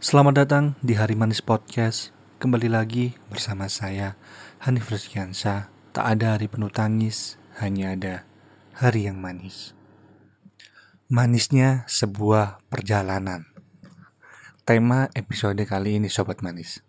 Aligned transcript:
Selamat 0.00 0.32
datang 0.32 0.80
di 0.80 0.96
Hari 0.96 1.12
Manis 1.12 1.44
Podcast. 1.44 2.08
Kembali 2.40 2.72
lagi 2.72 3.12
bersama 3.28 3.68
saya 3.68 4.16
Hanif 4.64 4.88
Rizkiansa. 4.88 5.68
Tak 5.92 6.06
ada 6.16 6.40
hari 6.40 6.48
penuh 6.48 6.72
tangis, 6.72 7.36
hanya 7.60 7.92
ada 7.92 8.24
hari 8.80 9.04
yang 9.04 9.20
manis. 9.20 9.76
Manisnya 11.12 11.84
sebuah 11.84 12.64
perjalanan. 12.72 13.44
Tema 14.64 15.12
episode 15.12 15.60
kali 15.68 16.00
ini 16.00 16.08
sobat 16.08 16.40
manis. 16.40 16.80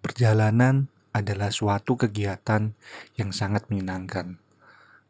Perjalanan 0.00 0.88
adalah 1.12 1.52
suatu 1.52 1.92
kegiatan 2.00 2.72
yang 3.20 3.36
sangat 3.36 3.68
menyenangkan. 3.68 4.40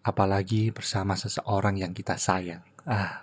Apalagi 0.03 0.75
bersama 0.75 1.15
seseorang 1.15 1.79
yang 1.79 1.95
kita 1.95 2.19
sayang. 2.19 2.67
Ah, 2.91 3.23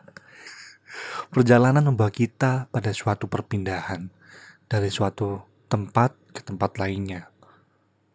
Perjalanan 1.30 1.84
membawa 1.84 2.12
kita 2.14 2.72
pada 2.72 2.92
suatu 2.96 3.28
perpindahan 3.28 4.10
dari 4.68 4.88
suatu 4.92 5.44
tempat 5.68 6.16
ke 6.32 6.42
tempat 6.44 6.80
lainnya. 6.80 7.32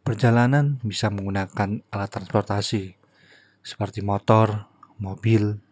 Perjalanan 0.02 0.82
bisa 0.82 1.12
menggunakan 1.12 1.84
alat 1.92 2.10
transportasi 2.10 2.98
seperti 3.62 4.02
motor, 4.02 4.66
mobil, 4.98 5.62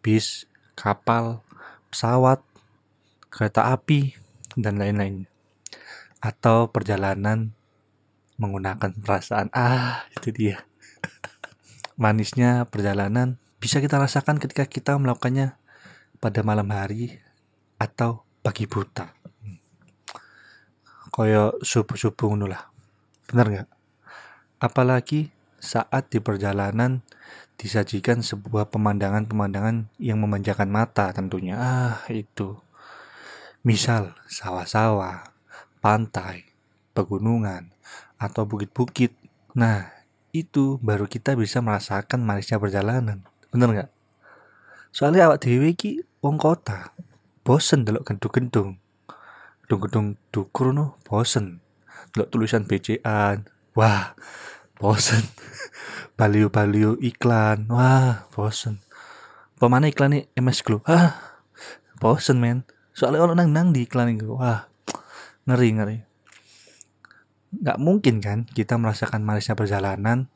bis, 0.00 0.48
kapal, 0.72 1.44
pesawat, 1.92 2.40
kereta 3.28 3.72
api, 3.76 4.16
dan 4.56 4.80
lain-lain. 4.80 5.28
Atau 6.24 6.72
perjalanan 6.72 7.52
menggunakan 8.40 8.96
perasaan. 8.96 9.52
Ah, 9.52 10.08
itu 10.16 10.32
dia. 10.32 10.64
Manisnya 12.00 12.64
perjalanan 12.68 13.36
bisa 13.60 13.80
kita 13.80 13.96
rasakan 14.00 14.36
ketika 14.40 14.68
kita 14.68 14.96
melakukannya 14.96 15.56
pada 16.18 16.40
malam 16.40 16.68
hari 16.72 17.16
atau 17.76 18.24
pagi 18.40 18.64
buta. 18.64 19.12
Koyo 21.12 21.56
subuh-subuh 21.64 22.28
ngono 22.28 22.46
lah. 22.50 22.68
Bener 23.28 23.46
nggak? 23.48 23.68
Apalagi 24.60 25.32
saat 25.56 26.12
di 26.12 26.20
perjalanan 26.20 27.00
disajikan 27.56 28.20
sebuah 28.20 28.68
pemandangan-pemandangan 28.68 29.88
yang 29.96 30.20
memanjakan 30.20 30.68
mata 30.68 31.08
tentunya. 31.16 31.56
Ah, 31.56 32.04
itu. 32.12 32.60
Misal 33.64 34.14
sawah-sawah, 34.28 35.32
pantai, 35.80 36.46
pegunungan, 36.92 37.72
atau 38.20 38.44
bukit-bukit. 38.44 39.16
Nah, 39.56 39.88
itu 40.36 40.76
baru 40.84 41.08
kita 41.08 41.32
bisa 41.34 41.64
merasakan 41.64 42.22
manisnya 42.22 42.60
perjalanan. 42.60 43.24
Bener 43.48 43.68
nggak? 43.72 43.90
Soalnya 44.96 45.28
awak 45.28 45.44
dewi 45.44 45.76
ki 45.76 46.00
wong 46.24 46.40
kota. 46.40 46.96
Bosen 47.44 47.84
delok 47.84 48.08
gedung-gedung. 48.08 48.80
Gedung-gedung 49.68 50.16
dukur 50.32 50.72
no 50.72 50.96
bosen. 51.04 51.60
Delok 52.16 52.32
tulisan 52.32 52.64
BCA. 52.64 53.44
Wah, 53.76 54.16
bosen. 54.80 55.20
Balio-balio 56.16 56.96
iklan. 56.96 57.68
Wah, 57.68 58.24
bosen. 58.32 58.80
Pemana 59.60 59.92
iklan 59.92 60.16
nih 60.16 60.32
MS 60.32 60.64
Glow. 60.64 60.80
Ah, 60.88 61.20
bosen 62.00 62.40
men. 62.40 62.64
Soalnya 62.96 63.20
orang 63.20 63.36
nang 63.36 63.52
nang 63.52 63.68
di 63.76 63.84
iklan 63.84 64.16
itu. 64.16 64.32
Wah, 64.32 64.64
ngeri 65.44 65.76
ngeri. 65.76 65.98
Gak 67.52 67.76
mungkin 67.76 68.24
kan 68.24 68.48
kita 68.48 68.80
merasakan 68.80 69.20
manisnya 69.20 69.60
perjalanan 69.60 70.32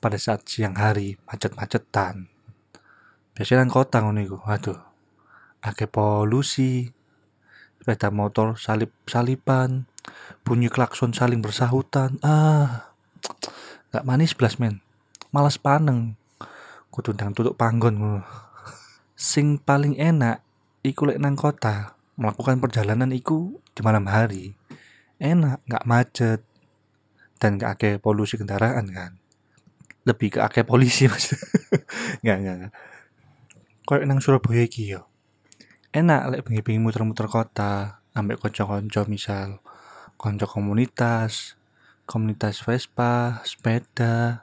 pada 0.00 0.16
saat 0.16 0.48
siang 0.48 0.80
hari 0.80 1.20
macet-macetan 1.28 2.35
biasanya 3.36 3.68
nang 3.68 3.70
kota 3.70 4.00
ngono 4.00 4.24
iku. 4.24 4.40
Waduh. 4.40 4.80
Akeh 5.60 5.84
polusi 5.84 6.88
sepeda 7.76 8.08
motor 8.08 8.56
salip 8.56 8.90
salipan 9.04 9.84
bunyi 10.40 10.72
klakson 10.72 11.12
saling 11.12 11.44
bersahutan. 11.44 12.16
Ah 12.24 12.88
gak 13.92 14.08
manis 14.08 14.32
belas 14.32 14.56
men. 14.56 14.80
Malas 15.28 15.60
paneng. 15.60 16.16
Kudu 16.88 17.12
ndang 17.12 17.36
tutup 17.36 17.60
panggon 17.60 18.24
sing 19.12 19.60
paling 19.60 20.00
enak 20.00 20.40
iku 20.80 21.08
lek 21.08 21.20
nang 21.20 21.36
kota 21.36 21.92
melakukan 22.16 22.56
perjalanan 22.56 23.12
iku 23.12 23.52
di 23.76 23.84
malam 23.84 24.08
hari. 24.08 24.56
Enak 25.20 25.60
nggak 25.68 25.84
macet 25.84 26.40
dan 27.36 27.60
gak 27.60 27.76
akeh 27.76 27.94
polusi 28.00 28.40
kendaraan 28.40 28.88
kan. 28.88 29.20
Lebih 30.08 30.36
ke 30.36 30.40
akeh 30.40 30.64
polisi 30.64 31.04
mas. 31.04 31.36
Nggak 32.22 32.36
nggak 32.40 32.56
nggak 32.62 32.72
koyo 33.86 34.02
nang 34.02 34.18
Surabaya 34.18 34.66
iki 34.66 34.90
yo. 34.90 35.06
Enak 35.94 36.34
lek 36.34 36.42
bengi-bengi 36.42 36.82
muter-muter 36.82 37.30
kota, 37.30 38.02
ambek 38.18 38.42
kanca-kanca 38.42 39.06
misal 39.06 39.62
kanca 40.18 40.50
komunitas, 40.50 41.54
komunitas 42.02 42.66
Vespa, 42.66 43.40
sepeda, 43.46 44.42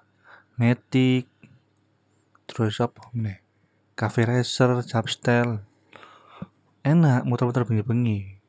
metik, 0.55 1.27
terus 2.47 2.79
apa 2.79 3.11
nih? 3.11 3.43
Cafe 3.99 4.23
racer, 4.23 4.79
chapstel. 4.87 5.59
Enak 6.87 7.27
muter-muter 7.27 7.67
bengi-bengi. 7.67 8.39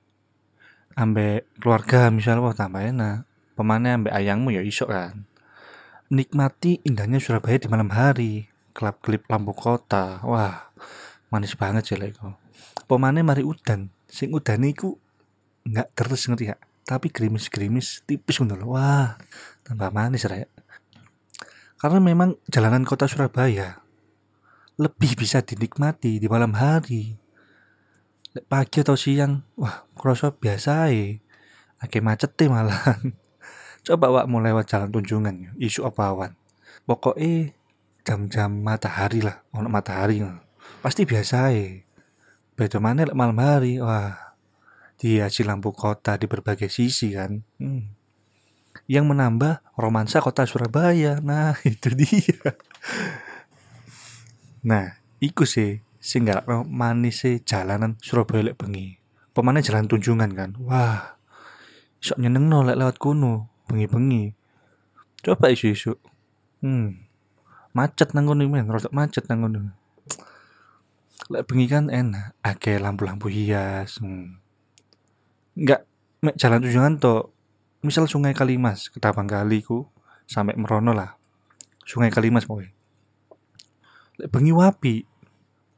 Ambek 0.94 1.50
keluarga 1.58 2.08
misal 2.14 2.38
wah 2.38 2.54
tambah 2.54 2.86
enak. 2.86 3.26
Pemane 3.58 3.98
ambek 3.98 4.14
ayangmu 4.14 4.54
ya 4.54 4.62
iso 4.62 4.86
kan. 4.86 5.26
Nikmati 6.06 6.86
indahnya 6.86 7.18
Surabaya 7.18 7.58
di 7.58 7.66
malam 7.66 7.90
hari 7.90 8.54
kelap 8.74 8.98
kelip 9.06 9.22
lampu 9.30 9.54
kota 9.54 10.18
wah 10.26 10.73
manis 11.34 11.58
banget 11.58 11.82
sih 11.90 11.98
leko 11.98 12.38
pemane 12.86 13.26
mari 13.26 13.42
udan 13.42 13.90
sing 14.06 14.30
udan 14.30 14.62
iku 14.62 14.94
nggak 15.66 15.98
terus 15.98 16.30
ngerti 16.30 16.54
ya 16.54 16.56
tapi 16.84 17.08
gerimis 17.08 17.48
gerimis 17.48 18.04
tipis 18.04 18.38
ngono 18.38 18.76
wah 18.76 19.16
tambah 19.64 19.88
manis 19.90 20.28
rek. 20.28 20.52
Karena 21.80 22.00
memang 22.00 22.36
jalanan 22.48 22.84
kota 22.84 23.08
Surabaya 23.08 23.80
lebih 24.76 25.16
bisa 25.16 25.40
dinikmati 25.40 26.20
di 26.20 26.28
malam 26.28 26.52
hari. 26.52 27.16
Pagi 28.34 28.82
atau 28.82 28.98
siang 28.98 29.46
wah 29.54 29.86
kroso 29.94 30.34
biasa 30.34 30.90
ya 30.90 31.22
Oke 31.78 32.02
macet 32.02 32.34
malah 32.50 32.98
coba 33.86 34.10
wak 34.10 34.26
mulai 34.26 34.50
lewat 34.50 34.66
jalan 34.74 34.90
tunjungan 34.90 35.54
isu 35.60 35.86
apa 35.86 36.10
awan 36.10 36.32
pokoknya 36.82 37.54
jam-jam 38.02 38.50
matahari 38.58 39.22
lah 39.22 39.44
ono 39.54 39.70
matahari 39.70 40.24
pasti 40.84 41.08
biasa 41.08 41.48
ya 41.52 41.84
beda 42.54 42.78
mana 42.78 43.06
malam 43.12 43.38
hari. 43.38 43.82
Wah 43.82 44.34
dihiasi 44.98 45.42
lampu 45.42 45.74
kota 45.74 46.16
di 46.16 46.26
berbagai 46.30 46.70
sisi 46.70 47.12
kan. 47.14 47.42
Hmm. 47.58 47.92
yang 48.90 49.06
menambah 49.06 49.62
romansa 49.78 50.18
kota 50.18 50.44
Surabaya. 50.44 51.22
Nah 51.22 51.54
itu 51.68 51.88
dia. 51.94 52.58
Nah 54.66 54.98
iku 55.22 55.46
sih 55.46 55.80
sing 56.02 56.26
manis 56.68 57.22
sih 57.22 57.40
jalanan 57.42 57.96
Surabaya 58.02 58.50
lek 58.50 58.58
bengi. 58.58 58.98
Pemane 59.34 59.62
jalan 59.62 59.86
tunjungan 59.86 60.30
kan. 60.34 60.50
Wah 60.62 61.18
sok 62.02 62.20
nyeneng 62.20 62.50
no 62.50 62.66
lek 62.66 62.76
lewat 62.76 62.96
kuno 62.98 63.48
bengi-bengi. 63.70 64.34
Coba 65.24 65.48
isu-isu. 65.48 65.96
Hmm. 66.60 67.00
Macet 67.72 68.12
nang 68.12 68.28
ngono 68.28 68.44
men. 68.46 68.68
Rada 68.68 68.92
macet 68.92 69.26
nang 69.30 69.48
ngono 69.48 69.83
lek 71.32 71.44
bengi 71.48 71.66
kan 71.70 71.88
enak 71.88 72.36
akeh 72.44 72.76
lampu-lampu 72.76 73.32
hias 73.32 74.02
hmm. 74.02 74.40
nggak 75.56 75.86
mek 76.20 76.36
jalan 76.36 76.60
tujuan 76.64 77.00
to 77.00 77.32
misal 77.84 78.08
sungai 78.08 78.32
Kalimas 78.36 78.88
ketapang 78.92 79.28
kali 79.28 79.60
ku 79.60 79.88
sampai 80.24 80.56
merono 80.56 80.96
lah. 80.96 81.20
Sungai 81.84 82.08
Kalimas 82.08 82.48
boy 82.48 82.68
lek 84.20 84.28
bengi 84.32 84.52
wapi 84.52 85.04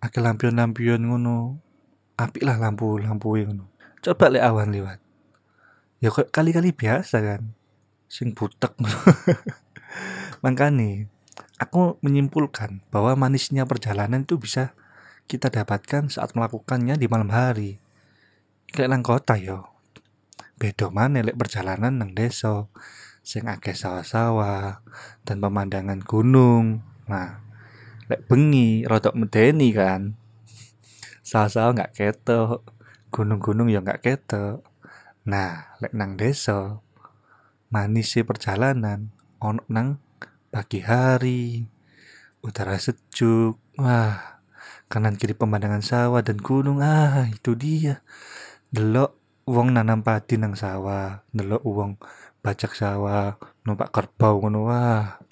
akeh 0.02 0.22
lampion-lampion 0.22 1.02
ngono 1.02 1.58
api 2.18 2.40
lah 2.46 2.58
lampu-lampu 2.58 3.38
ngono. 3.42 3.70
Coba 4.02 4.30
lek 4.30 4.44
awan 4.46 4.70
lewat 4.70 4.98
ya 6.00 6.12
kok 6.12 6.28
kali-kali 6.28 6.76
biasa 6.76 7.24
kan 7.24 7.42
sing 8.06 8.36
butek 8.36 8.76
makanya 10.44 11.08
Aku 11.56 11.96
menyimpulkan 12.04 12.84
bahwa 12.92 13.16
manisnya 13.16 13.64
perjalanan 13.64 14.28
itu 14.28 14.36
bisa 14.36 14.76
kita 15.26 15.50
dapatkan 15.50 16.06
saat 16.06 16.32
melakukannya 16.38 16.94
di 16.94 17.06
malam 17.10 17.34
hari. 17.34 17.82
Kayak 18.70 18.90
nang 18.94 19.02
kota 19.02 19.34
yo. 19.34 19.66
Bedo 20.56 20.88
mana 20.94 21.20
lek 21.20 21.36
perjalanan 21.36 21.98
nang 21.98 22.14
desa 22.16 22.70
sing 23.26 23.50
akeh 23.50 23.74
sawah-sawah 23.74 24.80
dan 25.26 25.36
pemandangan 25.42 26.00
gunung. 26.00 26.86
Nah, 27.10 27.42
lek 28.06 28.24
bengi 28.30 28.86
rodok 28.86 29.18
medeni 29.18 29.74
kan. 29.74 30.14
Sawah-sawah 31.26 31.74
nggak 31.74 31.94
ketok, 31.98 32.62
gunung-gunung 33.10 33.66
ya 33.66 33.82
nggak 33.82 34.02
ketok. 34.06 34.62
Nah, 35.26 35.74
lek 35.82 35.92
nang 35.92 36.14
desa 36.14 36.78
manis 37.66 38.14
perjalanan 38.22 39.10
ono 39.42 39.60
nang 39.66 39.98
pagi 40.48 40.80
hari, 40.80 41.66
udara 42.40 42.78
sejuk, 42.78 43.58
wah, 43.76 44.35
kanan 44.86 45.18
kiri 45.18 45.34
pemandangan 45.34 45.82
sawah 45.82 46.22
dan 46.22 46.38
gunung, 46.38 46.82
ah 46.82 47.26
itu 47.26 47.58
dia. 47.58 48.02
delok 48.70 49.14
wong 49.46 49.74
nanam 49.74 50.02
padi 50.02 50.36
nang 50.36 50.58
sawah. 50.58 51.22
Delok 51.30 51.62
wong 51.62 51.98
bajak 52.42 52.74
sawah 52.74 53.38
numpak 53.62 53.94
kerbau 53.94 54.42
ngono. 54.42 54.70
Wah 54.70 55.22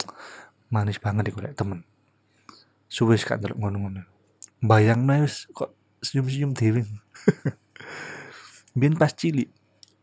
manis 0.70 0.98
banget 0.98 1.30
iku 1.30 1.42
temen. 1.54 1.86
Suwe 2.90 3.18
gak 3.18 3.42
delok 3.42 3.58
ngono-ngono. 3.58 4.06
Bayang 4.64 5.06
wis 5.22 5.50
kok 5.50 5.74
senyum-senyum 6.02 6.54
dhewe. 6.54 6.86
Biyen 8.78 8.98
pas 8.98 9.14
cilik 9.14 9.50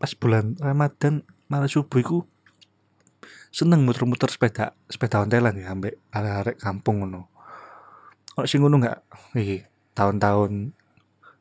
pas 0.02 0.12
bulan 0.18 0.58
Ramadan 0.58 1.22
malah 1.46 1.70
subuh 1.70 2.02
iku 2.02 2.18
seneng 3.52 3.84
muter-muter 3.84 4.32
sepeda 4.32 4.74
sepeda 4.88 5.22
ontelan 5.22 5.60
ya 5.60 5.76
ambek 5.76 6.00
arek-arek 6.10 6.58
kampung 6.58 7.04
ngono 7.04 7.30
kok 8.32 8.48
sing 8.48 8.64
ngono 8.64 8.80
enggak 8.80 9.00
iki 9.36 9.68
tahun-tahun 9.92 10.72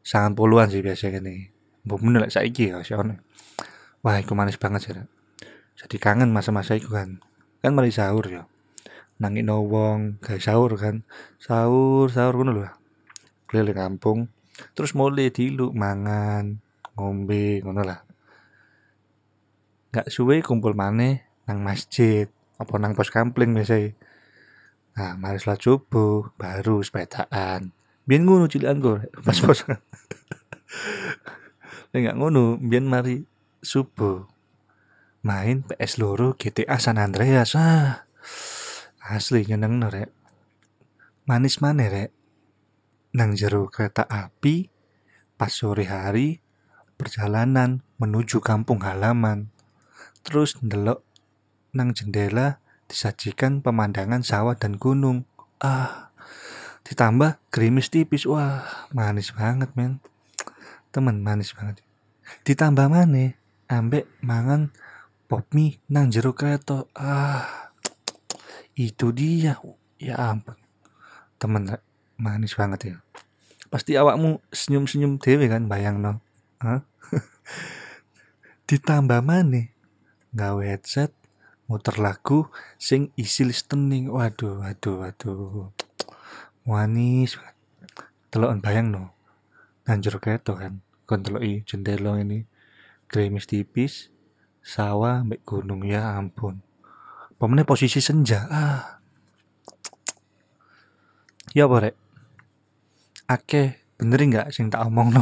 sangat 0.02 0.32
puluhan 0.34 0.66
sih 0.72 0.82
biasanya 0.82 1.22
nih 1.22 1.50
meneh 1.86 2.20
lek 2.26 2.34
saiki 2.34 2.70
ya 2.70 2.82
ono. 2.98 3.16
Wah 4.00 4.16
iku 4.20 4.32
manis 4.32 4.56
banget 4.56 4.80
sih 4.88 4.92
jadi 5.80 5.96
kangen 5.96 6.28
masa-masa 6.28 6.76
itu 6.76 6.92
kan. 6.92 7.24
Kan 7.64 7.72
mari 7.72 7.88
sahur 7.88 8.28
ya. 8.28 8.44
Nangin 9.16 9.48
wong 9.48 10.20
gawe 10.20 10.36
sahur 10.36 10.76
kan. 10.76 11.08
Sahur 11.40 12.12
sahur 12.12 12.36
ngono 12.36 12.52
lho. 12.52 12.68
Keliling 13.48 13.76
kampung 13.76 14.18
terus 14.76 14.92
mulai 14.92 15.32
dilu 15.32 15.72
mangan 15.72 16.60
ngombe 16.92 17.64
ngono 17.64 17.80
lah. 17.80 18.04
Nggak 19.90 20.06
suwe 20.12 20.44
kumpul 20.44 20.76
maneh 20.76 21.24
nang 21.48 21.64
masjid 21.64 22.28
apa 22.60 22.76
nang 22.76 22.92
pos 22.92 23.08
kampling 23.08 23.56
biasa 23.56 23.96
nah 25.00 25.16
mari 25.16 25.40
sholat 25.40 25.64
subuh 25.64 26.28
baru 26.36 26.84
sepedaan. 26.84 27.72
Biar 28.04 28.20
ngono 28.20 28.52
cilian 28.52 28.84
gue 28.84 29.08
pas 29.24 29.40
pos 29.40 29.64
nggak 31.96 32.16
ngono 32.20 32.60
biar 32.60 32.84
mari 32.84 33.24
subuh. 33.64 34.28
Main 35.24 35.64
PS 35.64 35.96
loro 36.04 36.36
GTA 36.36 36.76
San 36.76 37.00
Andreas. 37.00 37.56
Ah 37.56 38.04
asli 39.00 39.48
nyeneng 39.48 39.80
rek. 39.88 40.12
Manis 41.24 41.64
mana 41.64 41.88
rek. 41.88 42.12
Nang 43.16 43.32
jero 43.32 43.72
kereta 43.72 44.04
api 44.04 44.68
pas 45.40 45.48
sore 45.48 45.88
hari 45.88 46.44
perjalanan 47.00 47.80
menuju 47.96 48.44
kampung 48.44 48.84
halaman. 48.84 49.48
Terus 50.20 50.60
ndelok 50.60 51.00
nang 51.72 51.96
jendela 51.96 52.60
disajikan 52.90 53.62
pemandangan 53.62 54.26
sawah 54.26 54.58
dan 54.58 54.74
gunung. 54.74 55.22
Ah, 55.62 56.10
ditambah 56.82 57.38
gerimis 57.54 57.86
tipis. 57.86 58.26
Wah, 58.26 58.90
manis 58.90 59.30
banget, 59.30 59.70
men. 59.78 60.02
Temen 60.90 61.22
manis 61.22 61.54
banget. 61.54 61.78
Ditambah 62.42 62.90
mana? 62.90 63.38
Ambek 63.70 64.10
mangan 64.26 64.74
pop 65.30 65.46
mie 65.54 65.78
nang 65.86 66.10
jero 66.10 66.34
kereta. 66.34 66.90
Ah, 66.98 67.70
itu 68.74 69.14
dia. 69.14 69.54
Ya 70.02 70.18
ampun. 70.18 70.58
Temen 71.38 71.70
manis 72.18 72.58
banget 72.58 72.80
ya. 72.82 72.96
Pasti 73.70 73.94
awakmu 73.94 74.42
senyum-senyum 74.50 75.22
dewe 75.22 75.46
kan 75.46 75.70
bayang 75.70 76.02
no. 76.02 76.18
Hah? 76.58 76.82
Ditambah 78.68 79.22
mana? 79.22 79.70
Gawe 80.34 80.62
headset 80.66 81.14
muter 81.70 82.02
lagu 82.02 82.50
sing 82.74 83.14
isi 83.14 83.46
listening. 83.46 84.10
Waduh 84.10 84.66
waduh 84.66 85.06
waduh. 85.06 85.70
Manis. 86.66 87.38
Telokan 88.34 88.58
bayang 88.58 88.90
no. 88.90 89.14
Nanjur 89.86 90.18
keto 90.18 90.58
kan. 90.58 90.82
Kon 91.06 91.22
i 91.38 91.62
jendela 91.62 92.18
ini. 92.18 92.42
Gerimis 93.06 93.46
tipis 93.46 94.10
sawah 94.66 95.22
mbek 95.22 95.46
gunung. 95.46 95.86
Ya 95.86 96.18
ampun. 96.18 96.58
Pemennya 97.38 97.62
posisi 97.62 98.02
senja? 98.02 98.50
Ah. 98.50 98.98
Ya 101.54 101.70
apa 101.70 101.86
rek? 101.86 101.96
Ake 103.30 103.78
bener 103.94 104.18
nggak 104.18 104.48
sing 104.50 104.72
tak 104.72 104.80
omong 104.88 105.12
no 105.12 105.20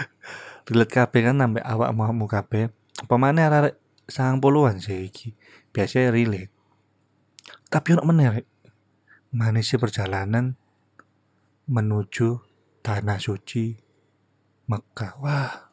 relate 0.66 0.90
kape 0.90 1.22
kan 1.22 1.38
nambah 1.38 1.62
awak 1.62 1.94
mau 1.94 2.26
kape 2.26 2.74
pemane 3.06 3.38
arek 3.38 3.74
sang 4.12 4.42
puluhan 4.42 4.82
sih 4.82 5.08
iki. 5.08 5.32
Biasanya 5.70 6.10
relate 6.10 6.60
tapi 7.70 7.94
untuk 7.94 8.10
menarik 8.10 8.50
manisnya 9.30 9.78
perjalanan 9.78 10.58
menuju 11.70 12.42
tanah 12.82 13.22
suci 13.22 13.78
Mekah. 14.66 15.22
Wah 15.22 15.70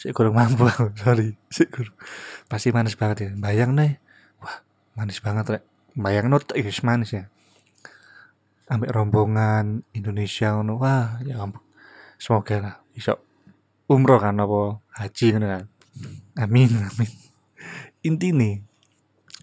saya 0.00 0.16
kurang 0.16 0.40
mampu 0.40 0.64
sorry. 1.04 1.36
Saya 1.52 1.68
kurang. 1.68 1.96
Pasti 2.48 2.72
manis 2.72 2.96
banget 2.96 3.28
ya. 3.28 3.30
Bayang 3.36 3.76
nih. 3.76 4.00
Wah 4.40 4.64
manis 4.96 5.20
banget 5.20 5.60
rek. 5.60 5.64
Bayang 5.92 6.32
not 6.32 6.48
ya 6.56 6.64
manis 6.80 7.12
ya. 7.12 7.28
Ambek 8.72 8.88
rombongan 8.88 9.84
Indonesia 9.92 10.56
ngono. 10.56 10.80
Wah 10.80 11.20
ya 11.28 11.44
ampun. 11.44 11.60
Semoga 12.16 12.56
lah 12.56 12.74
bisa 12.96 13.20
umroh 13.84 14.16
kan 14.16 14.40
apa 14.40 14.80
haji 14.96 15.36
kan. 15.36 15.68
Amin 16.40 16.72
amin 16.72 17.23
inti 18.04 18.36
nih 18.36 18.60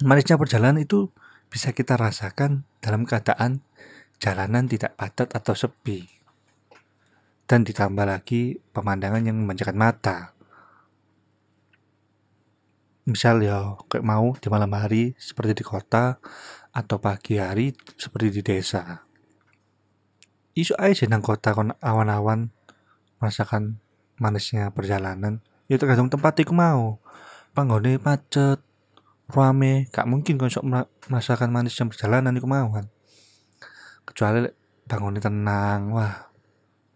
manisnya 0.05 0.37
perjalanan 0.37 0.77
itu 0.77 1.09
bisa 1.49 1.73
kita 1.73 1.97
rasakan 1.97 2.63
dalam 2.79 3.03
keadaan 3.03 3.65
jalanan 4.21 4.69
tidak 4.69 4.95
padat 4.95 5.33
atau 5.33 5.57
sepi. 5.57 6.05
Dan 7.49 7.67
ditambah 7.67 8.07
lagi 8.07 8.63
pemandangan 8.71 9.27
yang 9.27 9.35
memanjakan 9.35 9.75
mata. 9.75 10.31
Misal 13.03 13.43
ya, 13.43 13.75
kayak 13.91 14.07
mau 14.07 14.31
di 14.39 14.47
malam 14.47 14.71
hari 14.71 15.17
seperti 15.19 15.59
di 15.59 15.65
kota, 15.67 16.21
atau 16.71 16.97
pagi 17.03 17.35
hari 17.35 17.75
seperti 17.99 18.39
di 18.39 18.41
desa. 18.45 19.03
Isu 20.55 20.79
aja 20.79 21.03
nang 21.11 21.19
kota 21.19 21.51
kon 21.51 21.75
awan-awan 21.83 22.55
merasakan 23.19 23.83
manisnya 24.15 24.71
perjalanan. 24.71 25.43
Ya 25.67 25.75
tergantung 25.75 26.07
tempat 26.07 26.39
itu 26.39 26.55
mau. 26.55 27.00
Panggone 27.51 28.00
macet, 28.00 28.60
rame. 29.31 29.88
Gak 29.91 30.08
mungkin 30.08 30.39
kau 30.39 30.48
sok 30.48 30.65
merasakan 31.12 31.51
manis 31.51 31.75
yang 31.75 31.91
perjalanan 31.91 32.36
itu 32.36 32.48
mau 32.48 32.72
kan 32.72 32.88
kecuali 34.12 34.43
bangunnya 34.89 35.24
tenang 35.24 35.96
wah 35.96 36.27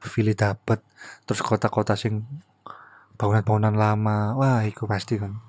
feel 0.04 0.36
dapet. 0.36 0.84
Terus 1.26 1.42
kota-kota 1.42 1.96
sing 1.96 2.28
bangunan-bangunan 3.16 3.74
lama 3.74 4.36
wah 4.36 4.62
itu 4.68 4.84
pasti 4.84 5.16
kan. 5.16 5.40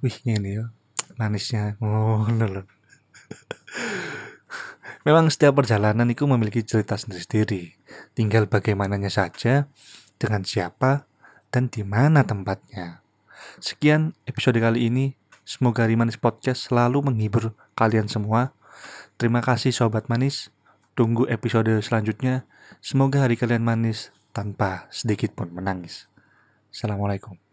Wih 0.00 0.16
ini 0.24 0.56
ya 0.56 0.72
manisnya. 1.20 1.76
Oh 1.84 2.24
Memang 5.06 5.30
setiap 5.30 5.62
perjalanan 5.62 6.10
itu 6.10 6.26
memiliki 6.26 6.66
cerita 6.66 6.98
sendiri-sendiri. 6.98 7.78
Tinggal 8.18 8.50
bagaimananya 8.50 9.06
saja, 9.06 9.70
dengan 10.18 10.42
siapa, 10.42 11.06
dan 11.54 11.70
di 11.70 11.86
mana 11.86 12.26
tempatnya. 12.26 13.05
Sekian 13.62 14.16
episode 14.28 14.58
kali 14.58 14.88
ini. 14.90 15.14
Semoga 15.46 15.86
Rimanis 15.86 16.18
Podcast 16.18 16.68
selalu 16.68 17.06
menghibur 17.06 17.54
kalian 17.78 18.10
semua. 18.10 18.56
Terima 19.16 19.40
kasih 19.40 19.70
Sobat 19.70 20.10
Manis. 20.10 20.50
Tunggu 20.98 21.28
episode 21.30 21.70
selanjutnya. 21.80 22.48
Semoga 22.82 23.22
hari 23.22 23.38
kalian 23.38 23.62
manis 23.62 24.10
tanpa 24.34 24.90
sedikit 24.90 25.32
pun 25.38 25.52
menangis. 25.54 26.10
Assalamualaikum. 26.74 27.45